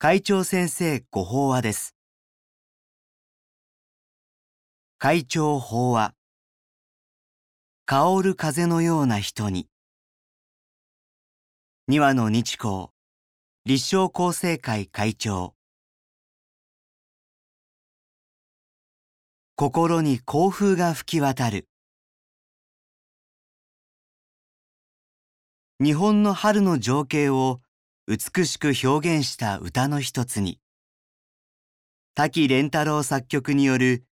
[0.00, 1.96] 会長先生ご法話です。
[4.96, 6.14] 会長法話。
[7.84, 9.66] 香る風のような人に。
[11.88, 12.90] 二羽の日光、
[13.64, 15.56] 立正厚生会会長。
[19.56, 21.66] 心に幸風が吹き渡る。
[25.82, 27.60] 日本の春の情景を
[28.10, 30.58] 美しく表現した歌の一つに、
[32.14, 34.06] 滝蓮太郎作曲による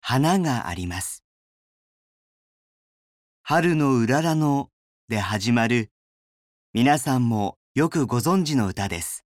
[0.00, 1.22] 花があります。
[3.42, 4.70] 春のうららの
[5.08, 5.90] で始まる
[6.72, 9.26] 皆さんもよくご存知の歌です。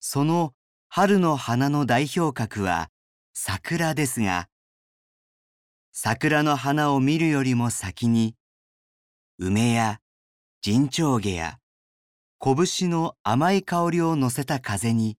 [0.00, 0.52] その
[0.88, 2.90] 春の花の代表格は
[3.32, 4.50] 桜ですが、
[5.92, 8.34] 桜の花を見るよりも先に、
[9.38, 10.02] 梅や
[10.66, 11.58] 陣長毛や
[12.40, 15.18] 拳の甘い香りを乗せた風に、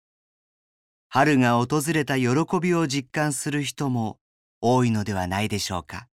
[1.07, 4.17] 春が訪れた喜びを実感する人も
[4.59, 6.07] 多いのではないでしょうか。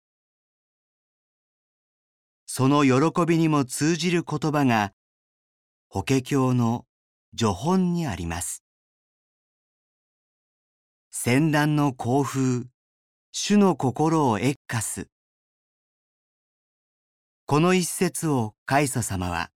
[2.44, 4.94] その喜びにも通じる言葉が、
[5.88, 6.84] 法華経の
[7.38, 8.64] 序本にあります。
[11.12, 12.64] 先端の興風、
[13.30, 15.06] 主の心を謁歌す。
[17.50, 19.50] この一節を開祖様は、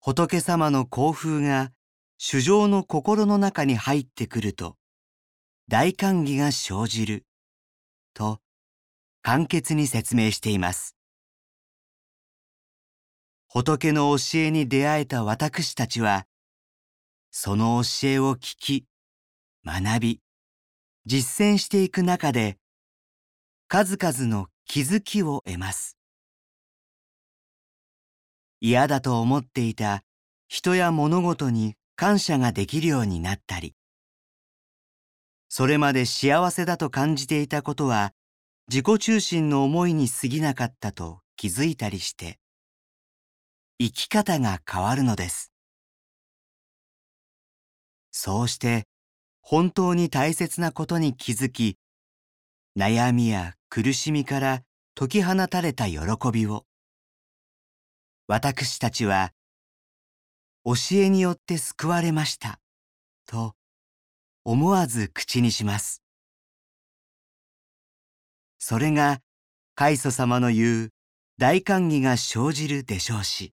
[0.00, 1.70] 仏様の興風が
[2.18, 4.76] 主情の心の中に入ってくると、
[5.68, 7.24] 大歓喜が生じる、
[8.14, 8.40] と
[9.22, 10.96] 簡潔に説明しています。
[13.46, 16.26] 仏の教えに出会えた私たちは、
[17.30, 18.86] その教えを聞き、
[19.64, 20.20] 学び、
[21.06, 22.58] 実践していく中で、
[23.68, 25.96] 数々の気づきを得ます。
[28.60, 30.02] 嫌だと思っていた
[30.48, 33.74] 人や物事に感謝ができるようになったり、
[35.48, 38.12] それまで幸せだと感じていたことは
[38.68, 42.38] 自己中心の思いに過ぎなかったと気づいたりして、
[43.78, 45.52] 生き方が変わるのです。
[48.12, 48.84] そうして
[49.40, 51.76] 本当に大切なことに気づき、
[52.78, 54.62] 悩みや苦しみから
[54.94, 55.98] 解き放たれた喜
[56.30, 56.66] びを、
[58.26, 59.32] 私たちは、
[60.62, 62.60] 教えによって救われました、
[63.24, 63.54] と
[64.44, 66.02] 思わず口にします。
[68.58, 69.20] それが、
[69.74, 70.90] 開祖様の言う
[71.38, 73.54] 大歓喜が生じるでしょうし、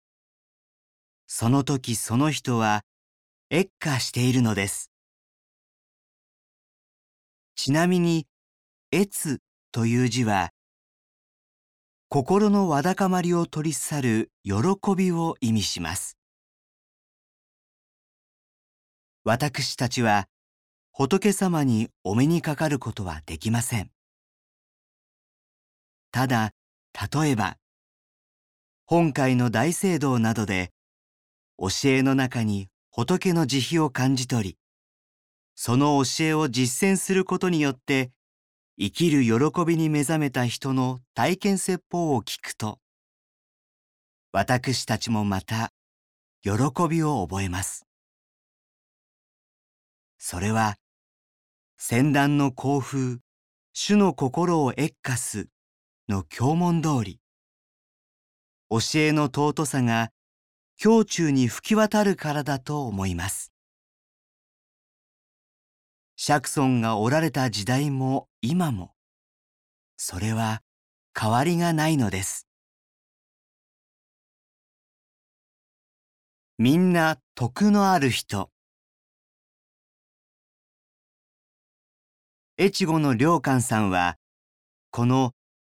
[1.26, 2.86] その時その人は、
[3.50, 4.90] 謁歌しているのです。
[7.54, 8.26] ちなみに、
[8.94, 9.42] 越
[9.76, 10.54] という字は、
[12.08, 14.54] 心のわだかまりを取り去る喜
[14.96, 16.16] びを意味します。
[19.22, 20.28] 私たちは
[20.92, 23.90] 仏様にお目にかかることはできません。
[26.10, 26.52] ただ、
[27.12, 27.58] 例えば、
[28.86, 30.72] 本会の大聖堂などで、
[31.58, 34.58] 教えの中に仏の慈悲を感じ取り、
[35.54, 38.15] その教えを実践することによって、
[38.78, 42.78] 生きる喜びに目覚めた人の体験説法を聞くと、
[44.32, 45.72] 私たちもまた
[46.42, 46.52] 喜
[46.86, 47.86] びを覚えます。
[50.18, 50.76] それは、
[51.78, 53.20] 先端の興風、
[53.72, 55.48] 主の心を謁歌す
[56.06, 57.18] の教文通り、
[58.68, 60.10] 教えの尊さが
[60.84, 63.55] 胸中に吹き渡るからだと思います。
[66.16, 68.94] 釈尊がおられた時代も今も、
[69.98, 70.62] それは
[71.18, 72.48] 変わりがないのです。
[76.58, 78.50] みんな徳のある人。
[82.58, 84.16] 越後の良寛さんは、
[84.90, 85.32] この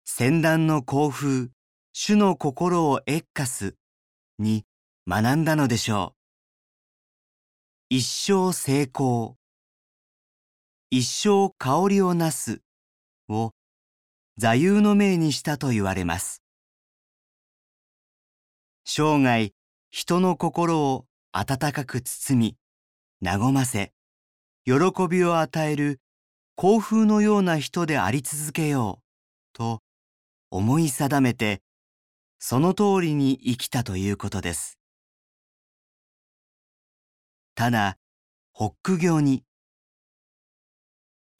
[0.05, 1.49] 先端の興風、
[1.93, 3.75] 主の心を謁歌す
[4.39, 4.65] に
[5.09, 6.15] 学んだのでしょ
[7.91, 7.97] う。
[7.97, 9.38] 一生成功。
[10.91, 12.63] 一生香りをなす
[13.29, 13.53] を
[14.39, 16.43] 座右の銘にしたと言われます。
[18.87, 19.53] 生涯
[19.91, 22.57] 人の心を温かく包
[23.21, 23.93] み、和ませ、
[24.65, 24.75] 喜
[25.11, 26.01] びを与える
[26.57, 29.05] 幸風のような人であり続けよう
[29.53, 29.83] と
[30.51, 31.61] 思い定めて、
[32.39, 34.79] その通りに生きたということです。
[37.55, 37.99] ただ、
[38.55, 39.45] ホック行に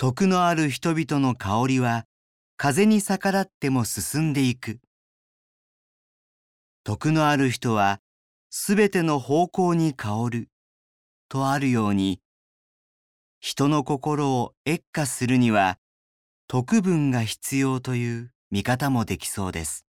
[0.01, 2.05] 徳のある人々の香りは
[2.57, 4.79] 風に逆らっても進んでいく。
[6.85, 7.99] 徳のある人は
[8.49, 10.51] すべての方向に香る
[11.29, 12.21] とあるように、
[13.41, 15.79] 人の心を越化するには
[16.47, 19.85] 徳分が必要という見方もできそうです。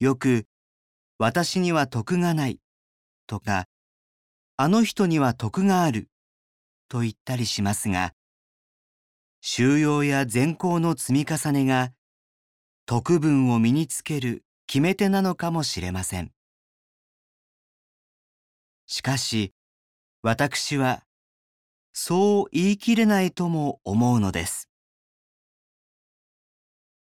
[0.00, 0.46] よく、
[1.18, 2.58] 私には徳がない
[3.28, 3.66] とか、
[4.56, 6.08] あの人には徳がある
[6.94, 8.14] と言ったりしますが、
[9.40, 11.92] 修養や善行の積み重ねが
[12.86, 16.30] 徳分を身につける決め手なのかもしれません。
[18.86, 19.52] しかし、
[20.22, 21.02] 私は、
[21.92, 24.68] そう言い切れないとも思うのです。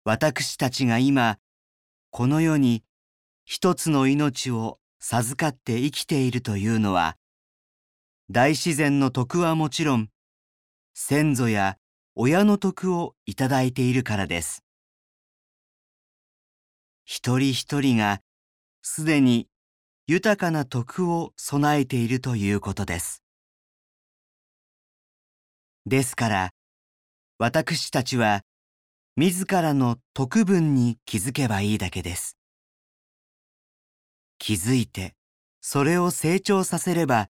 [0.05, 1.41] 私たちが今、
[2.11, 2.85] この世に
[3.44, 7.17] 一つの命を授かって生きているというのは、
[8.31, 10.09] 大自然の徳はもちろん、
[10.94, 11.76] 先祖や
[12.15, 14.65] 親の徳をいただいているからです。
[17.05, 18.23] 一人一人が
[18.81, 19.47] すでに
[20.06, 23.23] 豊かな徳を備えているということです。
[25.85, 26.50] ですから、
[27.37, 28.41] 私たちは
[29.17, 32.38] 自らの徳分に気づけばいいだけです。
[34.38, 35.15] 気づいて、
[35.61, 37.29] それを成長させれば、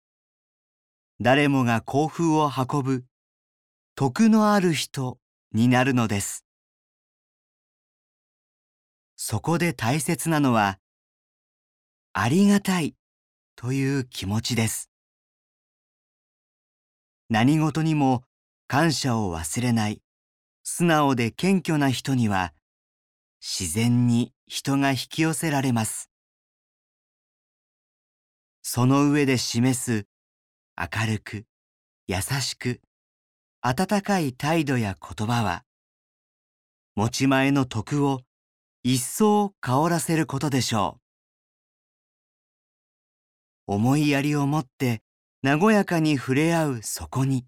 [1.22, 3.04] 誰もが幸福を運ぶ
[3.96, 5.20] 徳のある人
[5.52, 6.46] になるのです。
[9.18, 10.80] そこで大切なのは、
[12.14, 12.96] ありがたい
[13.58, 14.90] という気持ちです。
[17.30, 18.24] 何事にも
[18.70, 20.02] 感謝を忘れない、
[20.64, 22.54] 素直で謙虚な人には、
[23.42, 26.10] 自然に人が引き寄せられます。
[28.62, 30.09] その上で示す
[30.82, 31.46] 明るく、
[32.08, 32.80] 優しく、
[33.60, 35.66] 温かい態度や言葉は、
[36.96, 38.22] 持ち前の徳を
[38.82, 41.02] 一層香らせることでしょ
[43.68, 43.74] う。
[43.74, 45.02] 思いやりを持って
[45.44, 47.46] 和やかに触れ合うそこに、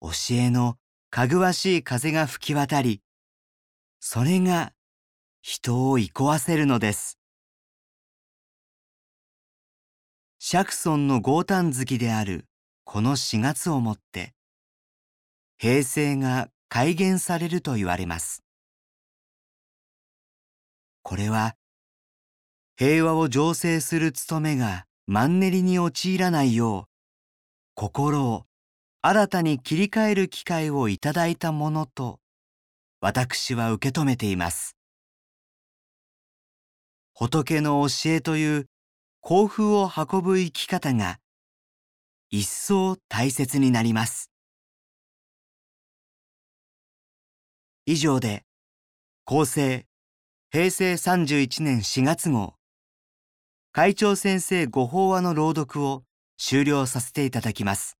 [0.00, 0.76] 教えの
[1.10, 3.02] かぐわしい風が吹き渡り、
[3.98, 4.72] それが
[5.42, 7.18] 人を憩わせるのです。
[10.46, 12.44] 釈尊の豪胆月である
[12.84, 14.34] この4月をもって、
[15.56, 18.44] 平成が改元されると言われます。
[21.02, 21.56] これは
[22.76, 26.84] 平和を醸成する務めがマンネリに陥らないよう
[27.74, 28.44] 心を
[29.00, 32.20] 新たに切り替える機会をいただいたものと
[33.00, 34.76] 私は受け止めています。
[37.14, 38.66] 仏の教えという
[39.26, 41.18] 幸福を運ぶ生き方が
[42.28, 44.30] 一層大切になります。
[47.86, 48.44] 以上で
[49.24, 49.86] 厚生
[50.52, 52.56] 平成31年4月号
[53.72, 56.02] 会長先生ご法話の朗読を
[56.36, 57.96] 終了させていただきます。